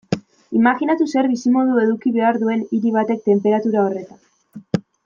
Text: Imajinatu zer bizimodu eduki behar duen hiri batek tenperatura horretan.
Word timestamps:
Imajinatu 0.59 1.07
zer 1.13 1.29
bizimodu 1.33 1.77
eduki 1.83 2.15
behar 2.17 2.41
duen 2.45 2.65
hiri 2.79 2.95
batek 2.99 3.25
tenperatura 3.31 3.85
horretan. 3.87 4.85